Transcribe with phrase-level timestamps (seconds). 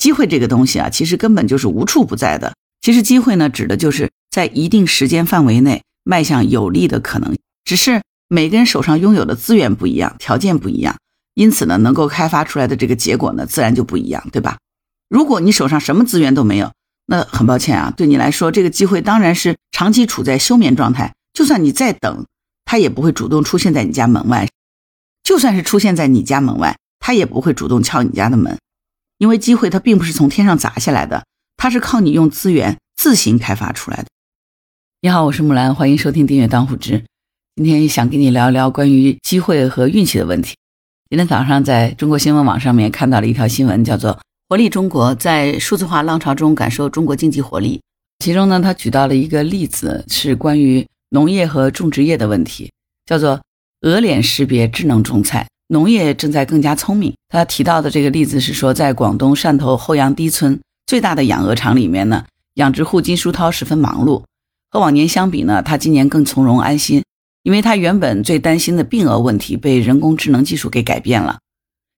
[0.00, 2.54] 机会这个东西啊，其实根本就是无处不在的。
[2.80, 10.96] 其实机会呢，指的就是在一定时间范围内迈向有利的可能，只是每个人手上拥有的资源不一样，条件不一样，
[11.34, 14.56] 因此呢，能够开发出来的这个结果呢，自然就不一样，对吧？
[15.10, 16.72] 如果你手上什么资源都没有，
[17.06, 21.12] 那很抱歉啊，对你来说，这个机会当然是长期处在休眠状态。
[21.34, 22.24] 就算你再等，
[22.64, 24.46] 他也不会主动出现在你家门外；
[25.22, 28.58] 就算是出现在你家门外，他也不会主动敲你家的门，
[29.20, 31.26] 因为机会它并不是从天上砸下来的。
[31.58, 34.06] 它是靠你用资源自行开发出来的。
[35.02, 37.04] 你好，我是木兰，欢迎收听订阅当户知。
[37.56, 40.56] 今天想跟你聊一聊关于机会和运气的问题。
[41.10, 47.78] 今天早上在中国新闻网上面看到了一条新闻，叫做“活力中国在数字化浪潮中感受中国经济活力”。
[48.24, 52.72] 其中呢，他举到了一个例子，是关于农业和种植业的问题，
[53.04, 53.38] 叫做
[53.82, 57.14] 鹅脸识别智能种菜，农业正在更加聪明。
[57.28, 60.60] 他提到的这个例子是说，在广东汕头后洋堤村。
[60.86, 62.24] 最大的养鹅场里面呢，
[62.54, 64.24] 养殖户金书涛十分忙碌。
[64.68, 67.04] 和往年相比呢，他今年更从容安心，
[67.44, 71.38] 因为他原本最担心的病鹅问题被人工智能技术给改变了。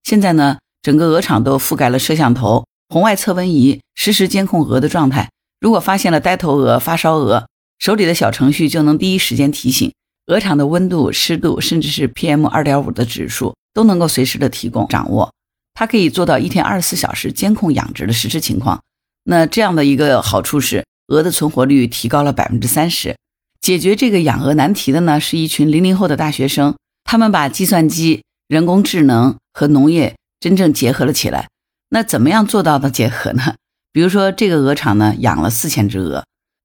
[0.02, 5.30] 现在呢，整个鹅场都覆盖了摄像头、红外测温仪，实时监控鹅的状态。
[5.60, 7.46] 如果发现了呆头鹅、发烧鹅，
[7.78, 9.90] 手里的小程序就能第一时间提醒。
[10.26, 15.32] 鹅场的温度、湿度，甚至是 PM 二点五的指数，都能够随时的提供掌握。
[15.74, 18.82] 它可以做到一天二十四小时监控养殖的实时情况。
[19.24, 23.16] 那这样的一个好处是，鹅的存活率提高了百分之三十。
[23.60, 31.48] 解决这个养鹅难题的呢，是一群零零后的大学生，他们把计算机、人工智能和农业真正结合了起来。
[31.90, 33.54] 那怎么样做到的结合呢？
[33.92, 36.24] 比如说，这个鹅场呢养了四千只鹅，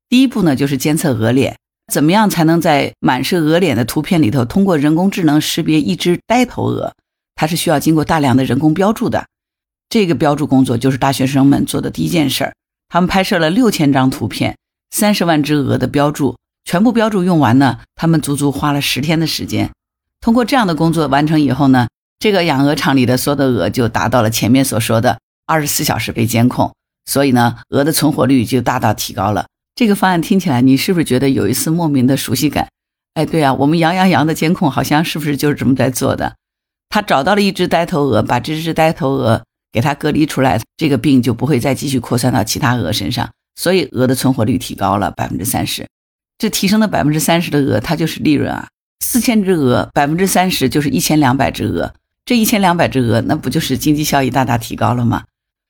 [0.10, 1.58] 第一步呢就是监测鹅脸，
[1.92, 6.94] 怎么样才能在满是鹅脸的图片里头，通过人工智能识别一只呆头鹅？
[7.36, 9.26] 它是需要经过大量的人工标注的。
[9.90, 12.54] 这个标注工作就是大学生们做的第一件事儿。
[12.90, 14.58] 他们拍摄了六千张图片，
[14.90, 16.36] 三十万只鹅的标注，
[16.66, 19.72] 全部标注用完呢，他们足足花了十天的时间。
[20.20, 21.88] 通过这样的工作完成以后呢，
[22.20, 26.74] 这个养鹅场里的所有的鹅就达到了前面所说的二十四小时被监控，
[27.06, 29.46] 所以呢，鹅的存活率就大大提高了。
[29.78, 32.68] 这个方案听起来，你是不是觉得有一丝莫名的熟悉感？
[33.14, 36.36] 哎，对啊，我们羊羊羊的监控好像是不是就是这么在做的？
[36.90, 39.44] 他找到了一只呆头鹅，把这只呆头鹅。
[39.72, 45.86] 给它隔离出来，这个病就不会再继续扩散到其他鹅身上，所以鹅的存活率提高了百分之三十。
[46.40, 48.68] 这提升的百分之三十的鹅，它就是利润啊！
[49.06, 51.94] 四千只鹅，百分之三十就是一千两百只鹅，
[52.26, 55.26] 这一千两百只鹅，那不就是经济效益大大提高了吗？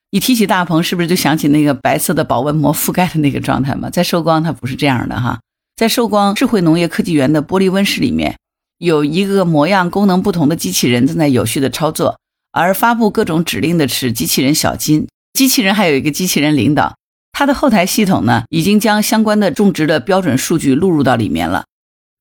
[0.10, 3.90] 一提起大棚，是不是就想起那个白色的保温膜覆盖的那个状态吗？
[3.90, 5.40] 在寿光，它不是这样的哈，
[5.76, 8.38] 在寿光智慧农业科技园的玻璃温室里面，
[8.78, 12.18] 有一个模样、功能不同的机器人正在有序的操作。
[12.54, 16.96] 而发布各种指令的是机器人小金，机器人还有一个机器人领导，
[17.34, 21.66] 它的后台系统呢，已经将相关的种植的标准数据录入到里面了。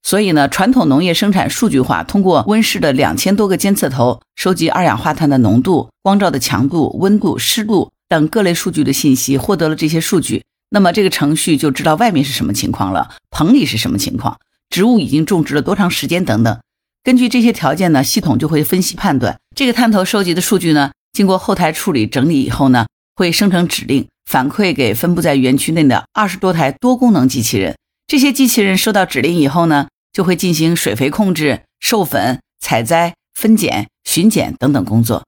[0.07, 14.39] 所以呢，传统农业生产数据化，通过温室的两千多个监测头，收集二氧化碳的浓度、光照的强度、温度、湿度等各类数据的信息，获得了这些数据，那么这个程序就知道外面是什么情况了，棚里是什么情况，
[14.71, 16.57] 植物已经种植了多长时间等等。
[17.03, 27.75] 根据这些条件呢，系统就会分析判断这个探头收集的数据呢，经过后台处理整理以后呢，会生成指令反馈给分布在园区内的二十多台多功能机器人。
[28.07, 35.25] 这些机器人收到指令以后呢，就会进行水肥控制、授粉、采摘、分拣、巡检等等工作。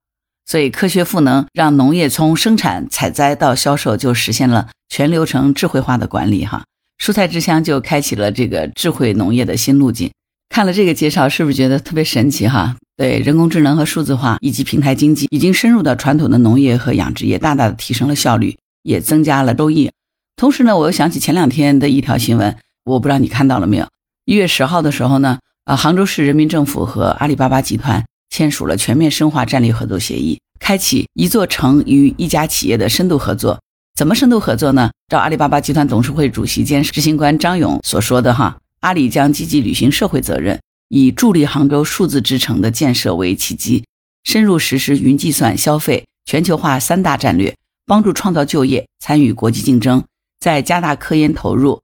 [0.46, 6.42] 所以，科学赋能让农业从生产、采摘到销售就实现了全流程智慧化的管理。
[6.42, 6.64] 哈，
[6.98, 10.10] 蔬菜之乡就开启了这个智慧农业的新路径。
[10.48, 12.74] 看了这个介绍，是不是觉得特别神奇哈？
[12.96, 19.90] 对，人工智能和数字化以及平台经济已经深入到传统的农业和养殖业，大大的提升了效率，也增加了收益。
[20.36, 23.86] 同时呢，我又想起前两天的一条新闻，我不知道你看到了没有？
[24.28, 33.58] 一月十号的时候呢，啊，杭州市人民政府和阿里巴巴集团签署了全面深化战略合作协议，开启一座城与一家企业的深度合作。
[33.96, 34.90] 怎么深度合作呢？
[35.08, 38.58] 照阿里巴巴集团董事会主席兼执行官张勇所说的哈。
[38.80, 40.60] 阿里将积极履行社会责任，
[40.90, 43.86] 以助力杭州数字之城的建设为契机，
[44.24, 47.56] 深入实施云计算、消费、全球化三大战略，
[47.86, 50.04] 帮助创造就业，参与国际竞争，
[50.38, 51.80] 在加大科研投入、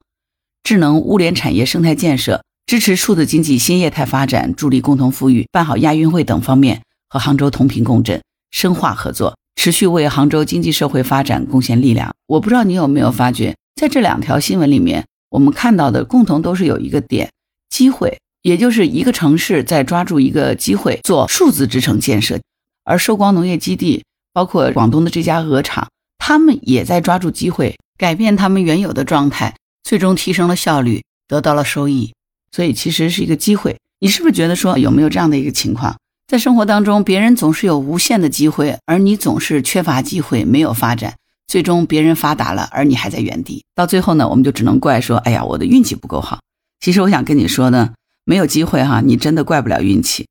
[0.64, 12.14] 智能物联产业生态建设、支持数字经济新业态发展、助力共同富裕、办好亚运会等方面和杭州同频共振，深化合作，持续为杭州经济社会发展贡献力量。
[12.26, 15.04] 我不知道你有没有发觉，在这两条新闻里面。
[15.30, 17.28] 我们看到的共同都是有一个点，
[17.68, 22.40] 机会，也就是一个城市在抓住一个机会做数字之城建设，
[22.84, 25.88] 而寿光农业基地，包括广东的这家鹅厂，
[26.18, 32.12] 他们也在抓住机会，改变他们原有的状态，最终提升了效率，得到了收益。
[32.50, 33.78] 所以其实是一个机会。
[34.00, 35.96] 你是不是觉得说有没有这样的一个情况？
[36.26, 41.14] 在生活当中，别人总是有无限的机会，而你总是缺乏机会，没有发展。
[41.46, 43.64] 最终别人发达了，而你还在原地。
[43.74, 46.40] 到最后呢，我们就只能怪说：“哎呀，我的运气不够好。”
[46.80, 47.92] 其实我想跟你说呢，
[48.24, 50.26] 没有机会哈，你真的怪不了运气。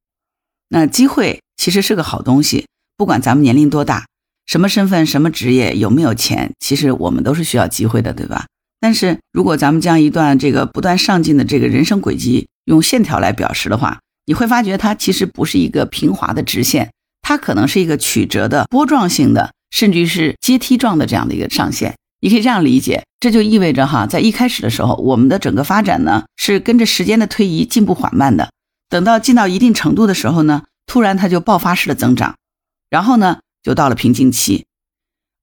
[0.70, 2.66] 那机会其实是个好东西，
[2.98, 4.08] 不管咱们年龄多大，
[4.46, 8.48] 什么身份、什么职业、有没有钱，其实我们都是需要机会的，对吧？
[8.84, 16.92] 但是如果咱们将一段这个不断上进的这个人生轨迹用线条来表示的话，你会发觉它其实不是一个平滑的直线，
[17.22, 19.54] 它可能是一个曲折的波状性的。
[19.72, 28.52] 甚至于是阶梯状的这样的一个上限，你可以这样理解，这就意味着哈，在一开始的时候，我们的整个发展呢是跟着时间的推移进步缓慢的，
[28.90, 32.36] 等到进到一定程度的时候呢，突然它就爆发式的增长，
[32.90, 34.66] 然后呢就到了瓶颈期，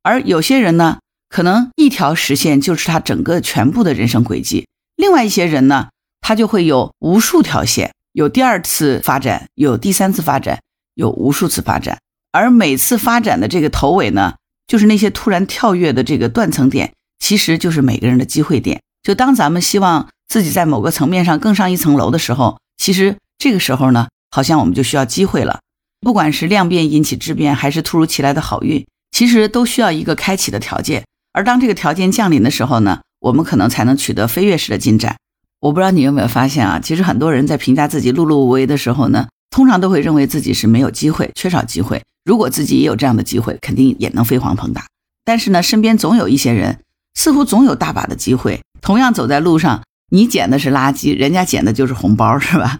[0.03, 0.99] 而有些人呢，
[1.31, 4.67] 可能一条实线就是他整个全部的人生轨迹，
[4.97, 5.89] 另外一些人呢，
[6.21, 10.61] 他就会有无数条线，有第二次发展，有第三次发展，
[10.95, 11.99] 有无数次发展。
[12.33, 14.35] 而每次发展的这个头尾呢，
[14.67, 18.81] 就是那些突然跳跃的这个断层点，其实就是每个人的机会点。
[19.03, 25.61] 就当咱们希望自己在某个层面上更上一层楼的时候，其实这个时候呢，好像我们就需要机会了。
[26.01, 31.05] 不管是量变引起质变，还是突如其来的好运，其实都需要一个开启的条件。
[31.33, 35.17] 而当这个条件降临的时候呢，我们可能才能取得飞跃式的进展。
[35.61, 42.03] 我不知道你有没有发现啊，其实很多人在评价自己碌碌无为的时候呢，通常都会认为自己是没有机会，缺少机会。
[42.25, 44.87] 如果自己也有这样的机会，肯定也能飞黄腾达。
[45.25, 46.81] 但是呢，身边总有一些人，
[47.15, 52.79] 似乎总有大把的机会，同样走在路上，你捡的是垃圾，人家捡的就是红包，是吧？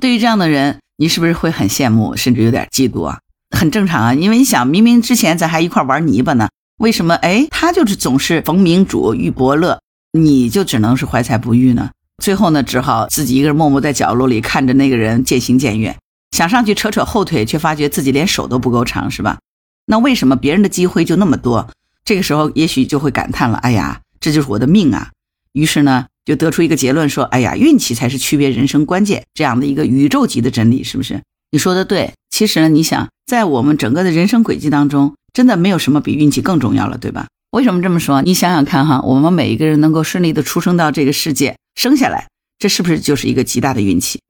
[0.00, 3.18] 对于这样的人，你是不是会很羡慕，甚至有点嫉妒啊？
[3.50, 6.48] 很正常啊，因为你想，明明之前咱还一块玩泥巴呢，
[6.80, 9.78] 为什么哎，他就是总是逢明主遇伯乐，
[10.12, 11.90] 你就只能是怀才不遇呢？
[12.22, 15.98] 最后呢，只好自己一个人默默在角落里看着那个人渐行渐远。
[16.30, 19.38] 想上去扯扯后腿，却发觉自己连手都不够长，是吧？
[19.84, 21.68] 那为什么别人的机会就那么多？
[22.02, 25.10] 这个时候也许就会感叹了：“哎呀，这就是我的命啊！”
[25.52, 31.20] 于是呢，就得出一个结论说：“哎呀，运气才是区别人生关键。”这样的一个宇宙级的真理，是不是？
[31.50, 32.14] 你说的对。
[32.30, 37.26] 其实呢，你想，在我们整个的人生轨迹当中，真的没有什么比运气更重要了，对吧？
[37.50, 38.22] 为什么这么说？
[38.22, 42.28] 你想想看哈，我们每一个人能够顺利的出生到这个世界，生下来，
[42.58, 44.20] 这是不是就是一个极大的运气？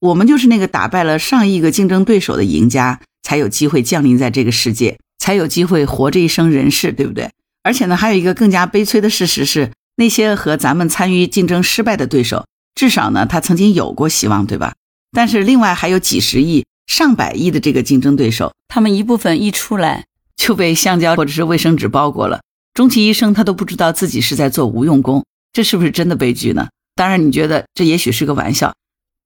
[0.00, 7.30] 我们就是那个打败了上亿个竞争对手的赢家，才有机会降临在这个世界，才有机会活这一生人世，对不对？
[7.62, 14.74] 而且呢，还有一个更加悲催的事实是，那些和咱们参与竞争失败的对手，至少呢，他曾经有过希望，对吧？
[15.12, 20.04] 但是另外还有几十亿、上百亿的这个竞争对手，他们一部分一出来
[20.36, 22.42] 就被橡胶或者是卫生纸包裹了，
[22.74, 26.68] 终其一生他都不知道自己是在做无用功，这是不是真的悲剧呢？
[26.94, 28.74] 当然，你觉得这也许是个玩笑。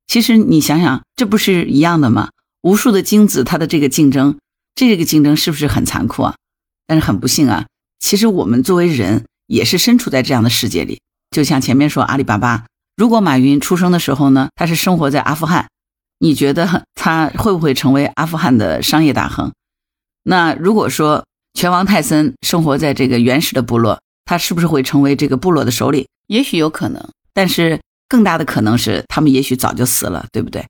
[0.07, 2.31] 其实你想想，这不是一样的吗？
[2.63, 4.39] 无数的精子，它的这个竞争，
[4.75, 6.35] 这个竞争是不是很残酷啊？
[6.87, 7.67] 但是很不幸啊，
[8.01, 11.01] 其实我们作为人也是身处在这样的世界里。
[11.31, 12.65] 就像前面说阿里巴巴，
[12.97, 15.69] 如果马云出生的时候呢，他是生活在阿富汗，
[16.19, 19.53] 你觉得他会不会成为阿富汗的商业大亨？
[20.29, 26.07] 那如果说拳王泰森生活在这个原始的部落，他是不是会成为这个部落的首领？
[26.27, 27.81] 也许有可能，但是。
[28.11, 30.65] 更大的可能是，他们也许早就死了，对不对？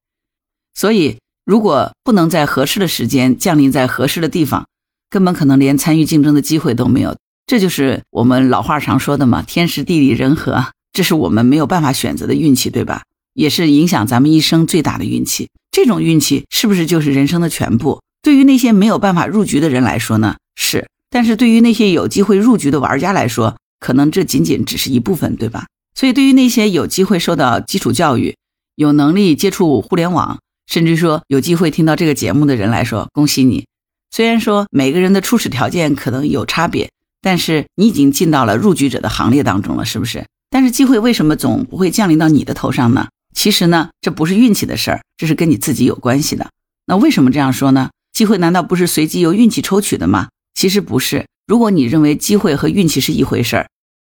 [0.75, 4.67] 所以，如果不能在合适的时间降临在合适的地方，
[5.09, 7.17] 根本可能连参与竞争的机会都没有。
[7.47, 13.05] 这就是我们老话常说的嘛，“天时地利人和”，这是我们没有办法选择的运气，对吧？
[13.35, 15.49] 也是影响咱们一生最大的运气。
[15.71, 18.03] 这种运气是不是就是人生的全部？
[18.23, 20.37] 对于那些没有办法入局的人来说呢？
[20.57, 20.89] 是。
[21.11, 25.67] 但是对于那些有机会入局的玩家来说，可能这仅仅只是一部分，对吧？
[25.95, 28.37] 所以，对于那些有机会受到基础教育、
[28.77, 33.67] 有能力接触互联网，甚至说有机会听到这个节目的人来说，恭喜你！
[34.11, 36.91] 虽然说每个人的初始条件可能有差别，
[37.23, 40.27] 但是你已经进到了入局者的行列当中了，是不是？
[40.51, 43.09] 但是机会为什么总不会降临到你的头上呢？
[43.35, 46.51] 其实呢，这不是运气的事儿，这是跟你自己有关系的。
[46.87, 47.91] 那为什么这样说呢？
[48.19, 50.31] 机会难道不是随机由运气抽取的吗？
[50.53, 51.27] 其实不是。
[51.47, 53.69] 如果你认为机会和运气是一回事儿，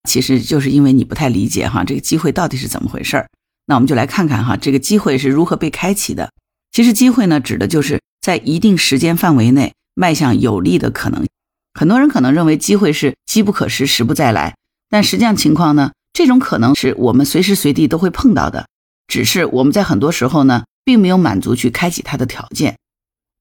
[0.08, 3.28] 其实就是因为你不太理解哈，这个机会到底是怎么回事儿？
[3.66, 6.30] 那我们就来看看哈，这个机会是如何被开启的。
[6.72, 11.26] 其实机会呢，指的就是在一定时间范围内迈向有利的可能。
[11.74, 14.56] 很多人可能认为机会是机不可失，时不再来，
[14.88, 18.66] 但实际上情况呢，这种可能是我们随时随地都会碰到的，
[19.08, 22.78] 只是我们在很多时候呢，并没有满足去开启它的条件。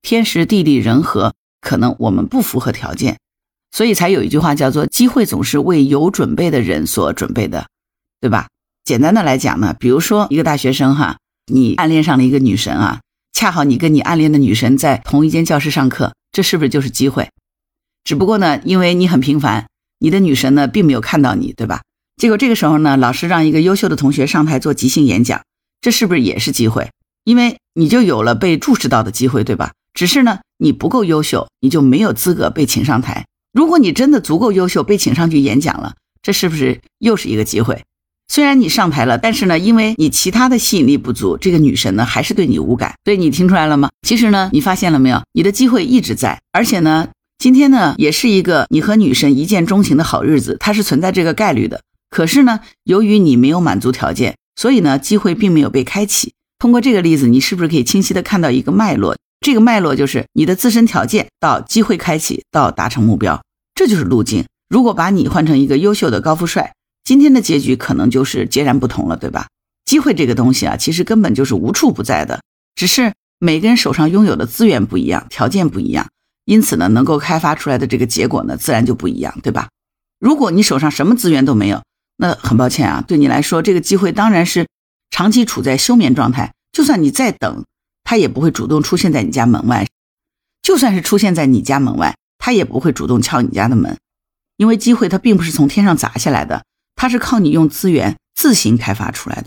[0.02, 3.18] 天时地利人和，可能我们不符合条件。
[3.72, 7.68] 所以才有一句话叫做“机会总是为有准备的人所准备的”，
[8.20, 8.48] 对吧？
[8.84, 11.18] 简单的来讲呢，比如说一个大学生哈，
[11.52, 13.02] 你暗恋上了一个女神啊，
[13.32, 17.30] 恰好你跟你暗恋的女神在同一间教室上课，这是不是就是机会？
[18.04, 19.68] 只不过呢，因为你很平凡，
[20.00, 21.82] 你的女神呢并没有看到你，对吧？
[22.18, 25.44] 结果这个时候呢，老师让一个优秀的同学上台做即兴演讲，
[25.80, 26.90] 这是不是也是机会？
[27.24, 29.74] 因为你就有了被注视到的机会，对吧？
[29.94, 33.26] 只是呢，你不够优秀，你就没有资格被请上台。
[33.52, 37.84] 如果你真的足够优秀，被请上去演讲了，这是不是又是一个机会？
[38.32, 42.94] 虽然你上台了，但是呢，因为你其他的吸引力不足，这个女神呢还是对你无感。
[43.04, 43.90] 所以你听出来了吗？
[44.08, 45.24] 其实呢，你发现了没有？
[45.34, 51.82] 你的机会一直在，而且呢，今天呢也是一个你和女神一见钟情的好日子，它是存在这个概率的。
[52.12, 56.34] 可是呢，由于你没有满足条件，所以呢，机会并没有被开启。
[56.60, 59.18] 通过这个例子，你是不是可以清晰的看到一个脉络？
[59.42, 63.42] 这个脉络就是你的自身条件到机会开启到达成目标，
[63.76, 64.46] 这就是路径。
[64.70, 66.74] 如果把你换成一个优秀的高富帅。
[67.02, 69.48] 今天的结局可能就是截然不同了，对吧？
[69.84, 72.42] 机会这个东西啊，其实根本就是无处不在的，
[72.76, 76.08] 只是每个人手上拥有的资源不一样，条件不一样，
[76.46, 79.70] 因此呢，能够开发出来的这个结果呢，自然就不一样，对吧？
[80.20, 81.82] 如果你手上什么资源都没有，
[82.18, 84.68] 那很抱歉啊，对你来说，这个机会当然是
[85.10, 86.54] 长期处在休眠状态。
[86.72, 87.66] 就算你再等，
[88.10, 89.86] 他也不会主动出现在你家门外；
[90.64, 94.00] 就算是出现在你家门外，他也不会主动敲你家的门，
[94.58, 96.64] 因为机会它并不是从天上砸下来的。
[96.96, 99.44] 它是靠你用资源自行开发出来的。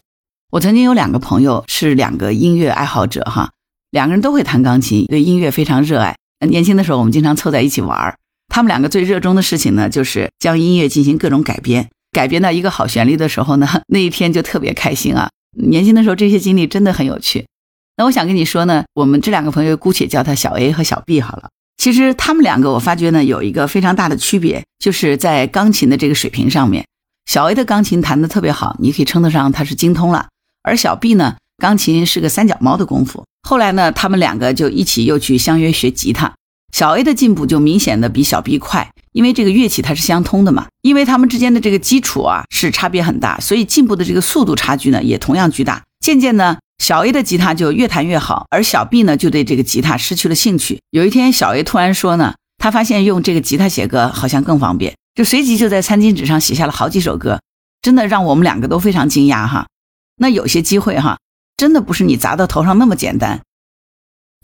[0.52, 3.50] 我曾经有两个朋友是两个音乐爱好者，哈，
[3.90, 6.14] 两个人都会弹钢琴，对音乐非常热爱。
[6.46, 8.16] 年轻的时候，我们经常凑在一起玩。
[8.46, 15.28] 他们两个最热衷的事情呢，就是将音乐进行各种改编，改编到一个好旋律的时候呢， 那一天就特别开心啊。
[15.58, 17.48] 年轻的时候，这些经历真的很有趣。
[17.96, 21.48] 那我想跟你说呢，我们这两个朋友姑且叫他小 A 和小 B 好了。
[21.76, 26.86] 其实他们两个，我发觉呢，有一个非常大的区别，就是在钢琴的这个水平上面。
[27.26, 30.28] 小 A 的钢琴弹得特别好，你可以称得上他是精通了。
[30.62, 33.24] 而小 B 呢，钢琴是个三脚猫的功夫。
[33.48, 36.32] 后来呢，他们两个就一起又去相约学吉他。
[36.72, 40.66] 小 A 的进步就明显的比小 B 快，因为这个乐器它是相通的嘛。
[40.82, 45.82] 因为他们之间的这个基础啊是差别很大，所以进步的这个速度差距呢也同样巨大。
[46.00, 50.80] 渐渐呢，小 A 的吉他就越弹越好，而小 B 呢就对这个吉他失去了兴趣。
[50.90, 54.96] 有一天，小 A 突然说呢，他发现用这个吉他写歌好像更方便。
[55.14, 57.40] 就随即就在餐巾纸上写下了好几首歌，
[57.82, 59.68] 真的让我们两个都非常惊讶哈。
[60.16, 61.20] 那有些机会哈，
[61.56, 63.42] 真的不是你砸到头上那么简单。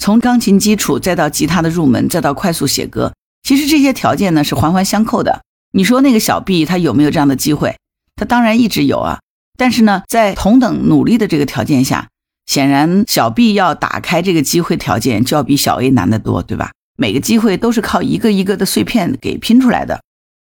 [0.01, 5.43] 从钢琴基础再到吉他的入门，再到快速写歌，其实这些条件呢是环环相扣的。
[5.73, 7.77] 你说那个小 B 他有没有这样的机会？
[8.15, 9.19] 他当然一直有啊。
[9.57, 12.07] 但是呢，在同等努力的这个条件下，
[12.49, 16.73] 显然小 B 要打开这个机会条件就要比小 A 难得多，对吧？
[16.97, 20.01] 每个机会都是靠一个一个的碎片给拼出来的。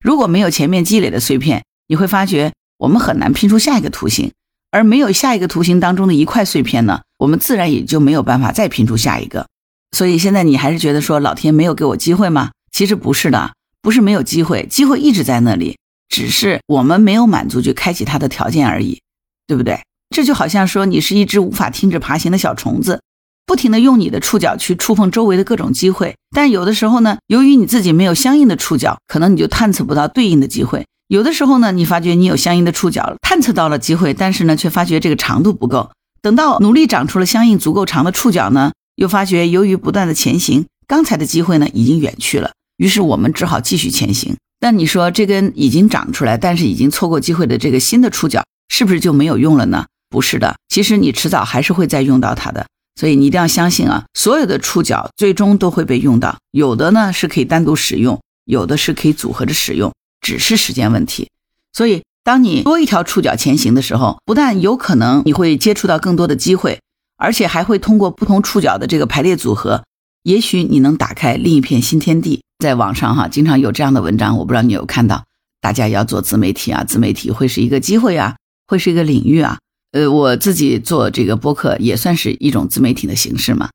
[0.02, 4.32] 如果没有前面积累的碎片，你会发觉我们很难拼出下一个图形，
[4.72, 9.46] 而没有下一个图形当中的一块碎片呢，我们自然也就没有办法再拼出下一个。
[9.92, 12.52] 所以现在你还是觉得说老天没有给我机会吗？
[12.72, 13.52] 其实不是的，
[13.82, 15.78] 不是没有机会，机会一直在那里，
[16.08, 19.02] 只是我们没有满足去开启它的条件而已，
[19.46, 19.82] 对不对？
[20.10, 23.02] 这就好像说你是一只无法停止爬行的小虫子。
[23.46, 30.86] 不停的用你的触角去触碰周围的各种机会，但有的时候呢，由于你自己没有相应的触角，可能你就探测不到对应的机会。
[31.08, 35.90] 有的时候呢，你发觉你有相应的触角，探测到了机会，但是呢，却发觉这个长度不够。
[36.22, 42.52] 等到努力长出了相应足够长的触角呢，又发觉由于不断的前行，刚才的机会呢已经远去了。
[42.78, 44.36] 于是我们只好继续前行。
[44.60, 49.86] 那你说这根已经长出来，但是已经错过机会的这个新的触角，是不是就没有用了呢？
[50.10, 52.66] 不是的，其实你迟早还是会再用到它的。
[52.96, 61.30] 所以你一定要相信啊，所有的触角最终都会被用到，有的呢是可以单独使用，有的是可以组合着使用，只是时间问题。
[61.72, 66.82] 所以当你多一条触角前行的时候，不但有可能你会接触到更多的机会，
[67.16, 69.86] 而且还会通过不同触角的这个排列组合，
[70.24, 72.42] 也许你能打开另一片新天地。
[72.60, 75.24] 在网上哈，经常有这样的文章，我不知道你有看到，
[75.62, 78.36] 大家要做自媒体啊，自媒体会是一个机会啊，
[78.68, 79.58] 会是一个领域啊。
[79.92, 83.70] 呃，我自己做这个播客也算是一种自媒体的形式嘛。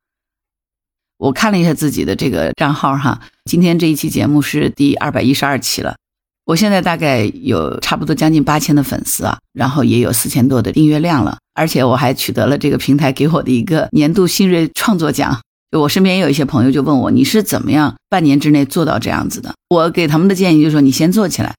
[1.16, 5.97] 我看了一下自己的这个账号哈，今天这一期节目是第二百一十二期了。
[6.44, 15.40] 我现在大概有差不多将近八千的粉丝啊，然后也有四千多的订阅量了，而且我还取得了这个平台给我的一个年度新锐创作奖。
[15.73, 19.54] 我身边也有一些朋友就问我，你是怎么样半年之内做到这样子的？
[19.71, 21.54] 我给他们的建议就是说，你先做起来。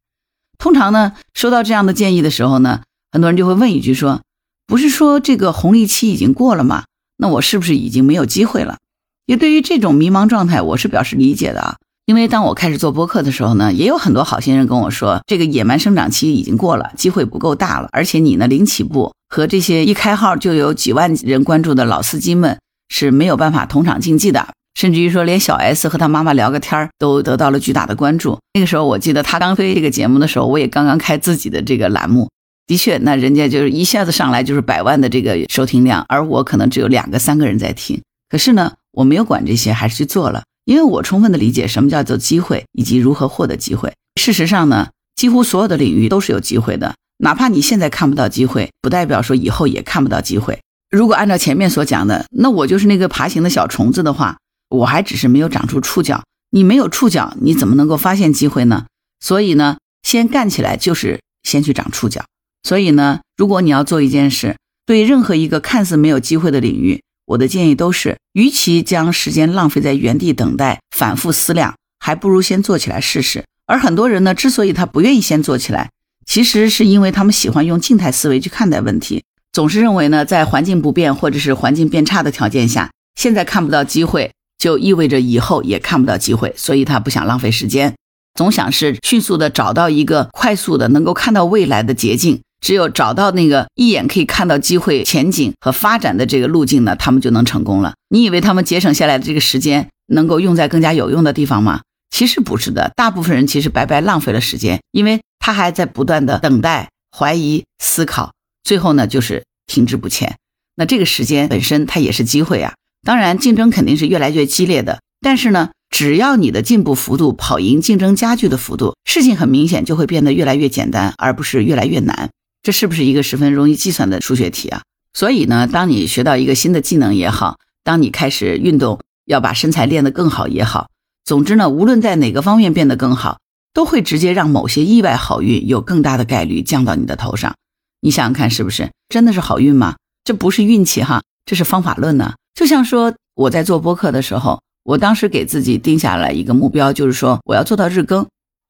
[0.57, 2.81] 通常呢，收到这样的建议的时候呢，
[3.11, 4.21] 很多人就会问一句说。
[4.67, 6.83] 不是说这个红利期已经过了吗？
[7.17, 8.77] 那我是不是已经没有机会了？
[9.25, 11.75] 也对于这种迷茫状态，我是表示理解的啊。
[12.05, 24.49] 因为当我开始做播客的时候呢，也有很多好心人跟我说，这个野蛮生长期已经过了，机会不够大了，而且你呢零起步，和这些一开号就有几万人关注的老司机们是没有办法同场竞技的。
[24.75, 28.37] 甚至于说，连小 S 和他妈妈聊个天儿都得到了巨大的关注。
[28.53, 32.29] 那个时候，我记得他刚推这个节目的时候，我也刚刚开自己的这个栏目。
[32.67, 38.01] 的确，那人家就是一下子上来就是百万的这个收听量，而我可能只有两个、三个人在听。
[38.29, 40.43] 可是呢，我没有管这些，还是去做了。
[40.65, 43.93] 因为我充分的理解什么叫做机会，以及如何获得机会。
[44.19, 50.59] 事实上呢，几乎所有的领域都是有机会的，哪怕你现在看不到机会，不代表说以后也看不到机会。
[50.89, 54.37] 如果按照前面所讲的，那我就是那个爬行的小虫子的话，
[54.69, 56.23] 我还只是没有长出触角。
[56.49, 58.85] 你没有触角，你怎么能够发现机会呢？
[59.19, 62.23] 所以呢，先干起来就是先去长触角。
[62.65, 64.55] 所以呢，如果你要做一件事，
[64.87, 73.45] 对任何一个看似没有机会的领域，我的建议都是，与其将时间浪费在原地等待、反复思量，还不如先做起来试试。
[73.67, 75.91] 而很多人呢，之所以他不愿意先做起来，
[76.25, 87.93] 其实是因为他们喜欢用静态思维去看待问题，总是认为呢，在环境不变或者是环境变差的条件下，现在看不到机会，就意味着以后也看不到机会，所以他不想浪费时间，
[88.33, 92.41] 总想是迅速的找到一个快速的能够看到未来的捷径。
[92.65, 97.93] 只有找到那个一眼可以看到机会前景和发展的这个路径呢，他们就能成功了。
[98.09, 101.81] 你以为他们节省下来的这个时间能够用在更加有用的地方吗？
[102.09, 110.37] 其实不是的，大部分人其实白白浪费了时间，因为他还在不断的等待、怀疑、思考，最后呢就是停滞不前。
[110.75, 112.73] 那这个时间本身它也是机会啊。
[113.05, 122.31] 当然，竞争肯定是越来越激烈的，但是呢，只要你的进步幅度跑赢竞争加剧的幅度，事情很明显就会变得越来越简单，而不是越来越难。
[122.65, 124.81] 这是不是一个十分容易计算的数学题啊？
[125.13, 130.89] 所以呢，当你学到一个新的技能也好，当你开始运动要把身材练得更好也好，
[131.23, 133.37] 总之呢，无论在哪个方面变得更好，
[133.71, 137.53] 都会直接让某些意外好运有更大的概率降到你的头上。
[138.01, 139.97] 你想想看，是不是真的是好运吗？
[140.23, 142.33] 这不是运气哈，这是方法论呢。
[142.55, 148.25] 就像说我在做播客的时候，我当时给自己定下了一个目标，就是说我要做到日更，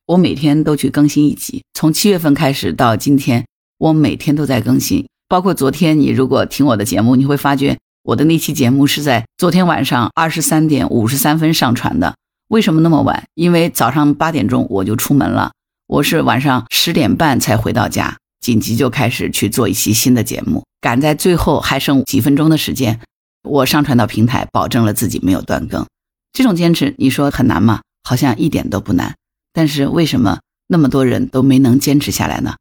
[0.08, 3.46] 我每天都去更新一集，从七月份开始到今天。
[3.78, 6.00] 我每天都在更新，包括昨天。
[6.00, 12.16] 你如果听我的节目，你会发觉我的那期节目是在昨天晚上二十三点五十三分上传的。
[12.48, 13.24] 为什么那么晚？
[13.34, 15.52] 因为早上八点钟我就出门了，
[15.88, 23.02] 我是晚上十点半才回到家，紧急就开始去做一期新的节目，赶在最后还剩几分钟的时间，
[23.44, 25.86] 我上传到平台，保证了自己没有断更。
[26.32, 27.82] 这种坚持，你说很难吗？
[28.04, 29.16] 好像一点都不难。
[29.52, 32.56] 但是为什么那么多人都没能坚持下来呢？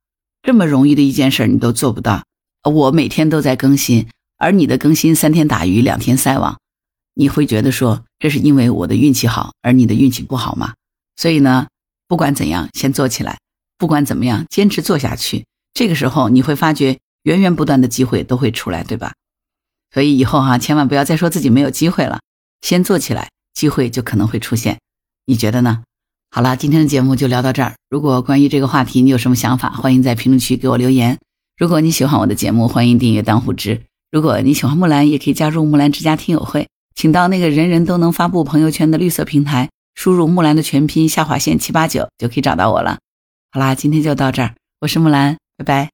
[0.45, 2.23] 这么容易的一件事你都做不到，
[2.71, 6.61] 我每天都在更新，而你的更新三天打鱼两天晒网，
[7.15, 10.75] 你会觉得说这是因为我的运气好，而你的运气不好吗？
[11.17, 11.69] 所以呢，
[12.07, 13.39] 不管怎样，先做起来，
[13.79, 19.15] 不管怎么样，坚持做下去，这个时候你会发觉源源不断的机会都会出来，对吧？
[19.95, 22.21] 所以以后哈，千万不要再说自己没有机会了，
[22.61, 24.79] 先做起来，机会就可能会出现，
[25.25, 25.85] 你觉得呢？
[26.35, 27.75] 好了，今天的节目就聊到这儿。
[27.89, 31.17] 如果关于这个话题你有什么想法，欢迎在评论区给我留言。
[31.57, 33.83] 如果你喜欢我的节目，欢迎订阅当户知。
[34.11, 36.67] 如果你喜欢木兰，也可以加入木兰之家听友会，
[36.97, 42.99] 请到那个人人都能发布朋友圈的绿色平台，输入木兰的全拼下划线七八九就可以找到我了。
[43.53, 45.94] 好啦，今天就到这儿，我是木兰，拜拜。